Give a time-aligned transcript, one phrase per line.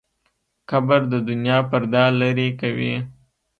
[0.69, 2.93] قبر د دنیا پرده لرې کوي.